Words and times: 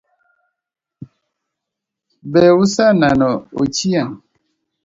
Be 2.31 2.41
use 2.61 2.85
neno 2.99 3.29
Ochieng? 3.61 4.11